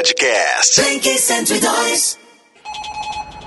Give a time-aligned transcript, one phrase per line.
[0.00, 0.80] Podcast.
[0.80, 2.18] Blink 102.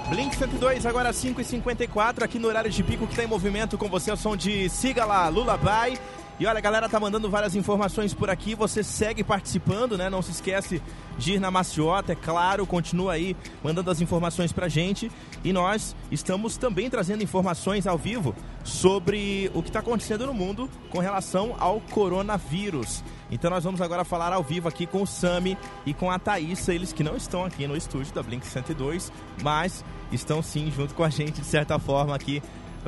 [0.10, 4.12] Blink 102, agora 5h54, aqui no horário de pico que está em movimento com você,
[4.12, 5.98] o som de Siga lá, Lullaby.
[6.40, 8.54] E olha, a galera tá mandando várias informações por aqui.
[8.54, 10.12] Você segue participando, né?
[10.12, 10.80] Não se esquece
[11.18, 12.68] de ir na Maciota, é claro.
[12.68, 15.12] Continua aí mandando as informações pra gente.
[15.44, 20.70] E nós estamos também trazendo informações ao vivo sobre o que está acontecendo no mundo
[20.90, 23.04] com relação ao coronavírus.
[23.34, 25.58] Então nós vamos agora falar ao vivo aqui com o Sami
[25.88, 29.84] e com a Thaísa, eles que não estão aqui no estúdio da Blink 102, mas
[30.12, 32.44] estão sim junto com a gente de certa forma aqui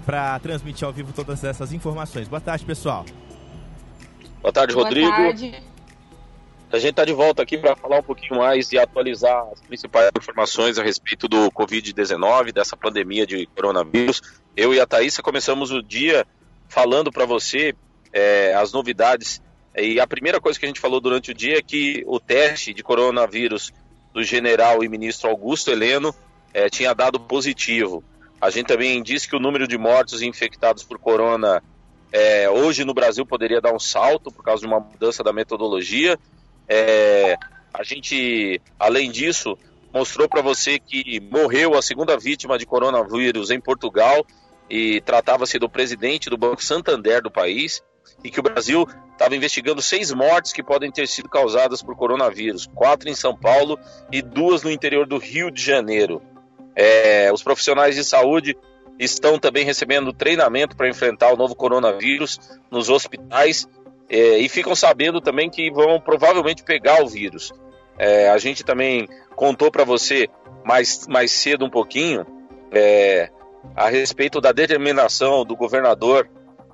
[0.06, 2.28] para transmitir ao vivo todas essas informações.
[2.28, 3.06] Boa tarde, pessoal.
[4.40, 5.10] Boa tarde, Boa Rodrigo.
[5.10, 5.64] Tarde.
[6.72, 10.12] A gente está de volta aqui para falar um pouquinho mais e atualizar as principais
[10.16, 14.22] informações a respeito do Covid-19, dessa pandemia de coronavírus.
[14.56, 16.26] Eu e a Thaisa começamos o dia
[16.68, 17.74] falando para você
[18.14, 19.42] é, as novidades.
[19.78, 22.74] E a primeira coisa que a gente falou durante o dia é que o teste
[22.74, 23.74] de coronavírus
[24.14, 26.16] do general e ministro Augusto Heleno
[26.54, 28.02] é, tinha dado positivo.
[28.40, 31.62] A gente também disse que o número de mortos infectados por corona
[32.12, 36.18] é, hoje no Brasil poderia dar um salto por causa de uma mudança da metodologia.
[36.68, 37.36] É,
[37.74, 39.58] a gente, além disso,
[39.94, 44.26] mostrou para você que morreu a segunda vítima de coronavírus em Portugal
[44.70, 47.84] e tratava-se do presidente do Banco Santander do país
[48.26, 52.66] e que o Brasil estava investigando seis mortes que podem ter sido causadas por coronavírus,
[52.66, 53.78] quatro em São Paulo
[54.12, 56.24] e duas no interior do Rio de Janeiro.
[56.76, 58.58] É, os profissionais de saúde
[58.98, 62.40] estão também recebendo treinamento para enfrentar o novo coronavírus
[62.72, 63.68] nos hospitais
[64.10, 67.54] é, e ficam sabendo também que vão provavelmente pegar o vírus.
[67.96, 70.28] É, a gente também contou para você
[70.64, 72.26] mais, mais cedo um pouquinho
[72.72, 73.30] é,
[73.76, 76.28] a respeito da determinação do governador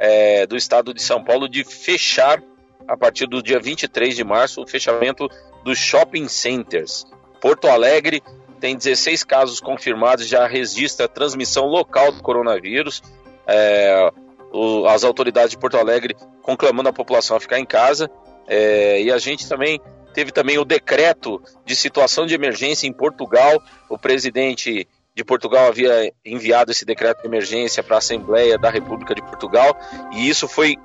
[0.04, 2.42] é, do estado de São Paulo de fechar,
[2.88, 5.30] a partir do dia 23 de março, o fechamento
[5.64, 7.06] dos shopping centers.
[7.40, 8.24] Porto Alegre
[8.60, 13.04] tem 16 casos confirmados, já registra transmissão local do coronavírus.
[13.46, 14.12] É,
[14.52, 18.10] o, as autoridades de Porto Alegre conclamando a população a ficar em casa.
[18.48, 19.80] É, e a gente também
[20.16, 23.62] teve também o decreto de situação de emergência em Portugal.
[23.88, 29.14] O presidente de Portugal havia enviado esse decreto de emergência para a Assembleia da República
[29.14, 29.78] de Portugal
[30.14, 30.78] e isso foi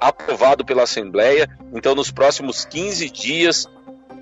[0.00, 1.48] aprovado pela Assembleia.
[1.72, 3.66] Então, nos próximos 15 dias,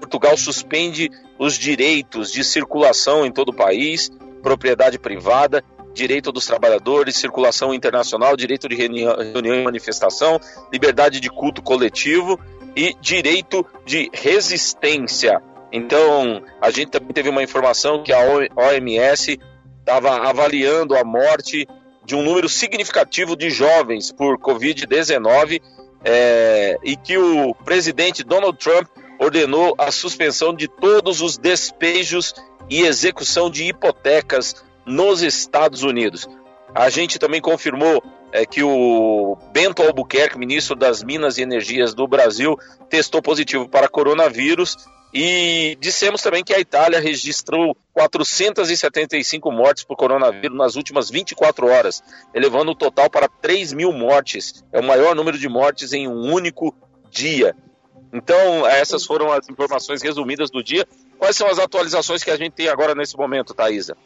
[0.00, 4.10] Portugal suspende os direitos de circulação em todo o país,
[4.42, 5.64] propriedade privada,
[5.94, 10.40] direito dos trabalhadores, circulação internacional, direito de reunião, e manifestação,
[10.72, 12.38] liberdade de culto coletivo
[12.74, 15.40] e direito de resistência.
[15.70, 18.18] Então, a gente também teve uma informação que a
[18.56, 19.38] OMS
[19.82, 21.66] estava avaliando a morte
[22.04, 25.60] de um número significativo de jovens por Covid-19
[26.04, 28.88] é, e que o presidente Donald Trump
[29.18, 32.34] ordenou a suspensão de todos os despejos
[32.70, 36.28] e execução de hipotecas nos Estados Unidos.
[36.74, 42.06] A gente também confirmou é, que o Bento Albuquerque, ministro das Minas e Energias do
[42.06, 42.56] Brasil,
[42.88, 44.76] testou positivo para coronavírus
[45.12, 52.02] e dissemos também que a Itália registrou 475 mortes por coronavírus nas últimas 24 horas,
[52.32, 54.64] elevando o total para 3 mil mortes.
[54.72, 56.74] É o maior número de mortes em um único
[57.10, 57.54] dia.
[58.10, 60.86] Então, essas foram as informações resumidas do dia.
[61.18, 63.96] Quais são as atualizações que a gente tem agora nesse momento, Thaisa?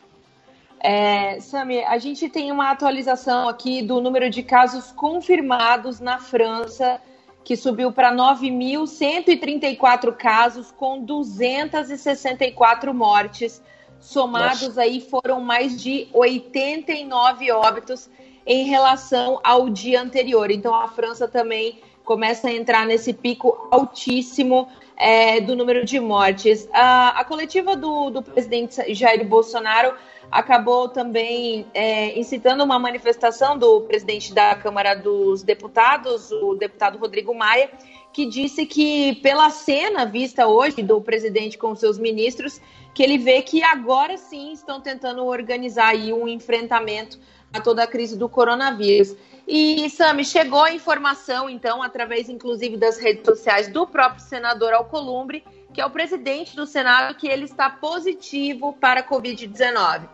[0.81, 7.01] É, Sami, a gente tem uma atualização aqui do número de casos confirmados na França,
[7.47, 13.63] que subiu para 9.134 casos, com 264 mortes.
[14.01, 14.83] Somados Nossa.
[14.83, 18.11] aí foram mais de 89 óbitos
[18.45, 20.51] em relação ao dia anterior.
[20.51, 26.69] Então a França também começa a entrar nesse pico altíssimo é, do número de mortes.
[26.73, 29.95] A, a coletiva do, do, presidente Jair Bolsonaro
[30.31, 37.35] acabou também é, incitando uma manifestação do presidente da Câmara dos Deputados, o deputado Rodrigo
[37.35, 37.71] Maia,
[38.13, 42.61] que disse que, pela cena vista hoje do presidente com seus ministros,
[42.95, 47.19] que ele vê que agora sim estão tentando organizar aí um enfrentamento
[47.53, 49.15] a toda a crise do coronavírus.
[49.47, 55.45] E, Sami, chegou a informação, então, através inclusive das redes sociais do próprio senador Alcolumbre,
[55.73, 60.09] que é o presidente do Senado, que ele está positivo para a Covid-19.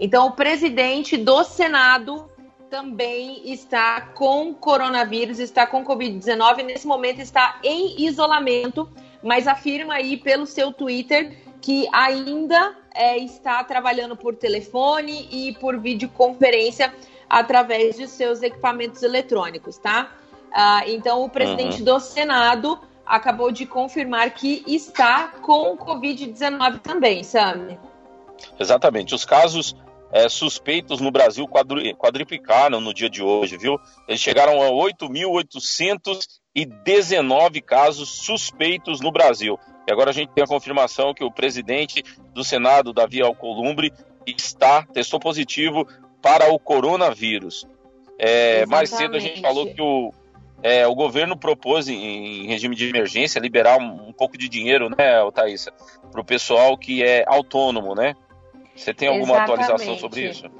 [0.00, 2.30] Então, o presidente do Senado
[2.70, 8.88] também está com coronavírus, está com Covid-19, nesse momento está em isolamento,
[9.22, 15.78] mas afirma aí pelo seu Twitter que ainda é, está trabalhando por telefone e por
[15.78, 16.92] videoconferência
[17.30, 20.10] através de seus equipamentos eletrônicos, tá?
[20.52, 21.84] Ah, então, o presidente uhum.
[21.84, 27.78] do Senado acabou de confirmar que está com Covid-19 também, Sami.
[28.58, 29.14] Exatamente.
[29.14, 29.76] Os casos
[30.10, 31.46] é, suspeitos no Brasil
[31.96, 33.78] quadriplicaram no dia de hoje, viu?
[34.08, 39.56] Eles chegaram a 8.819 casos suspeitos no Brasil.
[39.88, 42.04] E agora a gente tem a confirmação que o presidente
[42.34, 43.90] do Senado, Davi Alcolumbre,
[44.26, 45.88] está, testou positivo
[46.20, 47.66] para o coronavírus.
[48.18, 50.12] É, mais cedo a gente falou que o,
[50.62, 51.94] é, o governo propôs, em,
[52.44, 55.72] em, regime de emergência, liberar um, um pouco de dinheiro, né, Thaisa,
[56.12, 58.14] para o pessoal que é autônomo, né?
[58.76, 59.62] Você tem alguma Exatamente.
[59.62, 60.50] atualização sobre isso?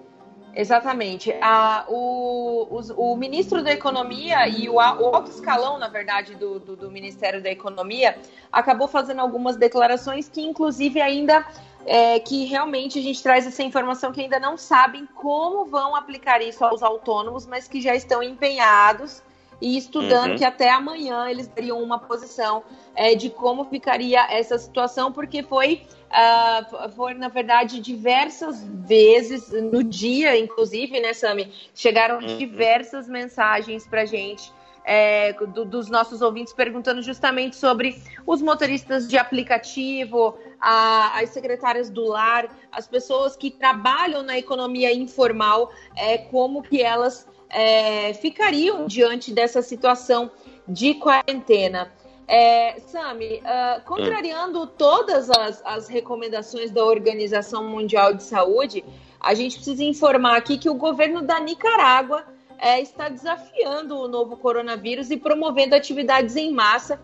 [0.58, 1.32] Exatamente.
[1.40, 6.58] A, o, o, o, ministro da Economia e o, o alto escalão, na verdade, do,
[6.58, 8.18] do, do, Ministério da Economia,
[8.50, 11.46] acabou fazendo algumas declarações que, inclusive, ainda
[11.86, 16.42] é, que realmente a gente traz essa informação que ainda não sabem como vão aplicar
[16.42, 19.22] isso aos autônomos, mas que já estão empenhados
[19.60, 20.36] e estudando uhum.
[20.38, 22.64] que até amanhã eles dariam uma posição
[22.96, 29.82] é, de como ficaria essa situação, porque foi, uh, foi, na verdade, diversas vezes no
[29.82, 31.52] dia, inclusive, né, Sami?
[31.74, 32.38] Chegaram uhum.
[32.38, 34.52] diversas mensagens para gente.
[34.90, 41.90] É, do, dos nossos ouvintes perguntando justamente sobre os motoristas de aplicativo, a, as secretárias
[41.90, 48.86] do lar, as pessoas que trabalham na economia informal, é, como que elas é, ficariam
[48.86, 50.30] diante dessa situação
[50.66, 51.92] de quarentena.
[52.28, 58.84] É, Sami, uh, contrariando todas as, as recomendações da Organização Mundial de Saúde,
[59.18, 62.24] a gente precisa informar aqui que o governo da Nicarágua
[62.58, 67.00] é, está desafiando o novo coronavírus e promovendo atividades em massa.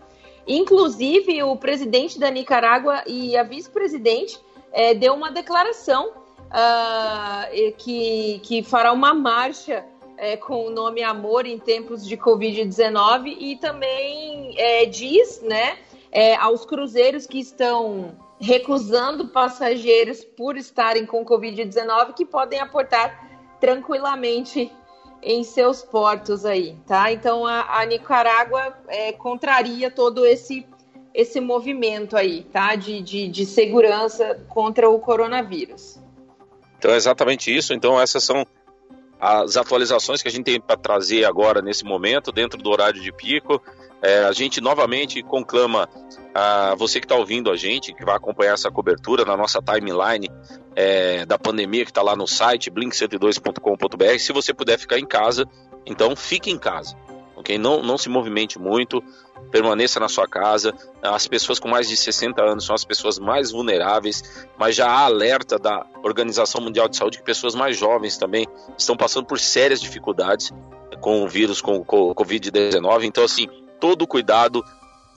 [0.47, 4.39] Inclusive, o presidente da Nicarágua e a vice-presidente
[4.71, 9.83] é, deu uma declaração uh, que, que fará uma marcha
[10.17, 15.77] é, com o nome Amor em tempos de Covid-19 e também é, diz né,
[16.11, 23.29] é, aos cruzeiros que estão recusando passageiros por estarem com Covid-19 que podem aportar
[23.59, 24.71] tranquilamente
[25.21, 27.11] em seus portos aí, tá?
[27.11, 30.67] Então a, a Nicarágua é, contraria todo esse
[31.13, 32.75] esse movimento aí, tá?
[32.75, 35.97] De, de, de segurança contra o coronavírus.
[36.77, 37.73] Então é exatamente isso.
[37.73, 38.45] Então essas são
[39.19, 43.11] as atualizações que a gente tem para trazer agora nesse momento, dentro do horário de
[43.11, 43.61] pico.
[44.01, 45.89] É, a gente novamente conclama
[46.33, 50.29] a você que está ouvindo a gente, que vai acompanhar essa cobertura na nossa timeline
[50.75, 54.19] é, da pandemia que está lá no site blink102.com.br.
[54.19, 55.45] Se você puder ficar em casa,
[55.85, 56.95] então fique em casa
[57.35, 57.57] ok?
[57.57, 59.03] Não, não se movimente muito,
[59.51, 60.73] permaneça na sua casa.
[61.01, 65.05] As pessoas com mais de 60 anos são as pessoas mais vulneráveis, mas já há
[65.05, 68.47] alerta da Organização Mundial de Saúde que pessoas mais jovens também
[68.77, 70.51] estão passando por sérias dificuldades
[70.99, 73.03] com o vírus, com o Covid-19.
[73.03, 73.47] Então, assim,
[73.79, 74.63] todo cuidado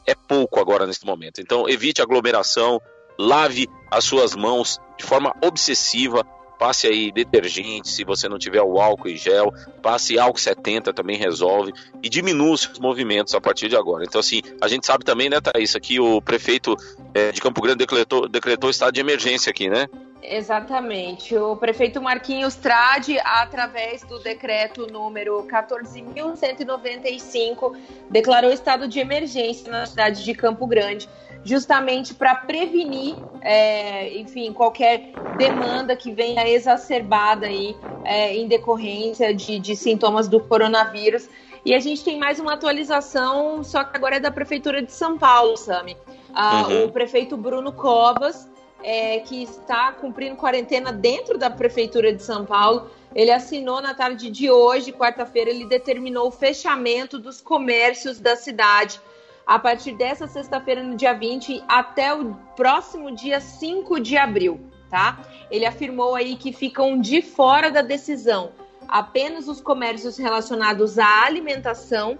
[0.06, 1.40] é pouco agora nesse momento.
[1.40, 2.80] Então, evite aglomeração,
[3.18, 6.24] lave as suas mãos de forma obsessiva,
[6.58, 11.16] passe aí detergente, se você não tiver o álcool e gel, passe álcool 70 também
[11.16, 11.72] resolve
[12.02, 14.04] e diminua os movimentos a partir de agora.
[14.04, 16.76] Então, assim, a gente sabe também, né, Thaís, que o prefeito
[17.14, 19.86] é, de Campo Grande decretou, decretou estado de emergência aqui, né?
[20.22, 21.36] Exatamente.
[21.36, 27.74] O prefeito Marquinhos Trade, através do decreto número 14.195,
[28.10, 31.08] declarou estado de emergência na cidade de Campo Grande
[31.44, 39.58] justamente para prevenir, é, enfim, qualquer demanda que venha exacerbada aí é, em decorrência de,
[39.58, 41.28] de sintomas do coronavírus.
[41.64, 45.16] E a gente tem mais uma atualização, só que agora é da Prefeitura de São
[45.16, 45.96] Paulo, Sami.
[46.34, 46.84] Ah, uhum.
[46.84, 48.48] O prefeito Bruno Covas,
[48.82, 54.30] é, que está cumprindo quarentena dentro da Prefeitura de São Paulo, ele assinou na tarde
[54.30, 59.00] de hoje, quarta-feira, ele determinou o fechamento dos comércios da cidade
[59.46, 65.22] a partir dessa sexta-feira, no dia 20, até o próximo dia 5 de abril, tá?
[65.50, 68.52] Ele afirmou aí que ficam de fora da decisão
[68.88, 72.18] apenas os comércios relacionados à alimentação,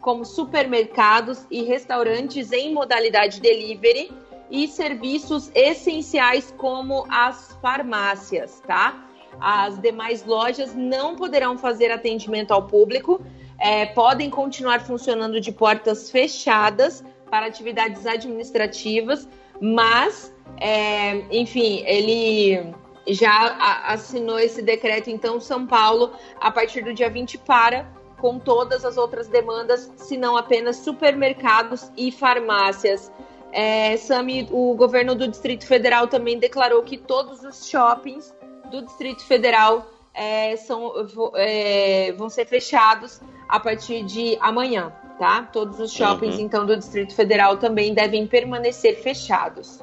[0.00, 4.10] como supermercados e restaurantes em modalidade delivery
[4.50, 9.06] e serviços essenciais como as farmácias, tá?
[9.40, 13.20] As demais lojas não poderão fazer atendimento ao público,
[13.58, 19.28] é, podem continuar funcionando de portas fechadas para atividades administrativas,
[19.60, 22.74] mas, é, enfim, ele
[23.06, 27.86] já assinou esse decreto, então São Paulo, a partir do dia 20, para
[28.18, 33.10] com todas as outras demandas, se não apenas supermercados e farmácias.
[33.52, 38.34] É, Sami, o governo do Distrito Federal também declarou que todos os shoppings
[38.70, 40.92] do Distrito Federal é, são,
[41.34, 45.42] é, vão ser fechados a partir de amanhã, tá?
[45.42, 46.42] Todos os shoppings, uhum.
[46.42, 49.80] então, do Distrito Federal também devem permanecer fechados.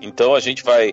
[0.00, 0.92] Então a gente vai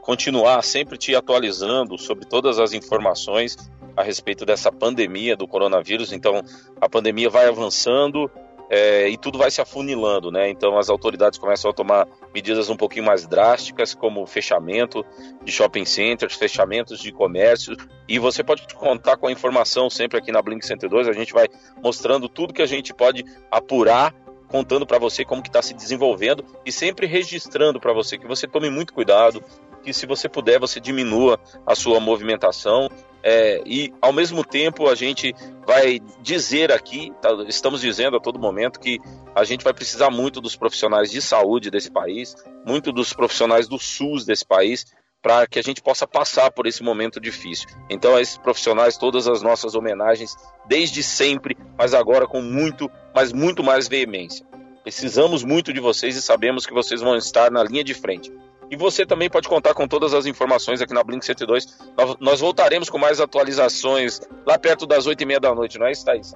[0.00, 3.56] continuar sempre te atualizando sobre todas as informações
[3.96, 6.12] a respeito dessa pandemia do coronavírus.
[6.12, 6.42] Então
[6.80, 8.30] a pandemia vai avançando,
[8.70, 10.48] é, e tudo vai se afunilando, né?
[10.50, 15.04] Então as autoridades começam a tomar medidas um pouquinho mais drásticas, como fechamento
[15.42, 20.30] de shopping centers, fechamentos de comércio, e você pode contar com a informação sempre aqui
[20.30, 21.48] na Blink 102, a gente vai
[21.82, 24.14] mostrando tudo que a gente pode apurar
[24.48, 28.46] contando para você como que está se desenvolvendo e sempre registrando para você que você
[28.46, 29.42] tome muito cuidado,
[29.82, 32.88] que se você puder você diminua a sua movimentação
[33.22, 35.34] é, e ao mesmo tempo a gente
[35.66, 38.98] vai dizer aqui, tá, estamos dizendo a todo momento que
[39.34, 42.34] a gente vai precisar muito dos profissionais de saúde desse país,
[42.64, 44.86] muito dos profissionais do SUS desse país,
[45.20, 47.68] para que a gente possa passar por esse momento difícil.
[47.90, 53.32] Então, a esses profissionais, todas as nossas homenagens, desde sempre, mas agora com muito, mas
[53.32, 54.46] muito mais veemência.
[54.82, 58.32] Precisamos muito de vocês e sabemos que vocês vão estar na linha de frente.
[58.70, 61.78] E você também pode contar com todas as informações aqui na Blink 102.
[62.20, 65.92] Nós voltaremos com mais atualizações lá perto das 8 e meia da noite, não é
[65.92, 66.34] isso, Thaís?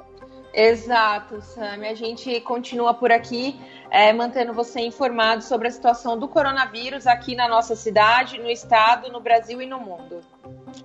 [0.55, 1.89] Exato, Sami.
[1.89, 3.59] A gente continua por aqui,
[3.91, 9.11] é, mantendo você informado sobre a situação do coronavírus aqui na nossa cidade, no estado,
[9.11, 10.21] no Brasil e no mundo.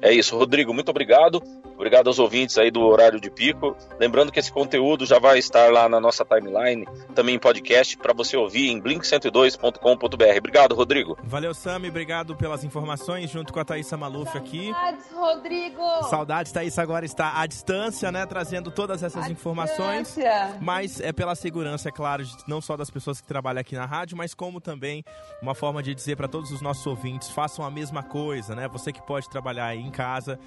[0.02, 1.42] É isso, Rodrigo, muito obrigado.
[1.78, 3.78] Obrigado aos ouvintes aí do horário de pico.
[4.00, 8.14] Lembrando que esse conteúdo já vai estar lá na nossa timeline, também em podcast, para
[8.14, 10.38] você ouvir em blink102.com.br.
[10.40, 11.16] Obrigado, Rodrigo.
[11.24, 11.90] Valeu, Sami.
[11.90, 14.72] Obrigado pelas informações, junto com a Thaisa Maluf aqui.
[14.72, 16.04] Saudades, Rodrigo.
[16.10, 18.26] Saudades, Thaisa agora está à distância, né?
[18.26, 20.08] Trazendo todas essas à informações.
[20.08, 20.58] Distância.
[20.60, 24.18] Mas é pela segurança, é claro, não só das pessoas que trabalham aqui na rádio,
[24.18, 25.04] mas como também
[25.44, 28.68] uma forma de dizer para todos os nossos ouvintes, façam a mesma coisa, né?
[28.70, 30.40] Você que pode trabalhar aí em casa,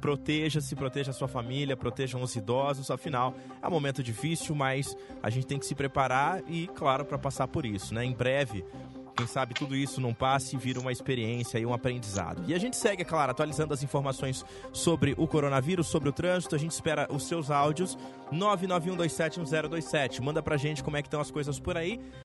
[0.00, 2.90] proteja-se, proteja a sua família, protejam os idosos.
[2.90, 7.18] Afinal, é um momento difícil, mas a gente tem que se preparar e, claro, para
[7.18, 8.04] passar por isso, né?
[8.04, 8.64] Em breve,
[9.18, 12.44] quem sabe tudo isso não passe e vira uma experiência e um aprendizado.
[12.46, 16.54] E a gente segue, é claro, atualizando as informações sobre o coronavírus, sobre o trânsito.
[16.54, 17.98] A gente espera os seus áudios
[18.32, 20.20] 991271027.
[20.20, 22.00] Manda pra gente como é que estão as coisas por aí.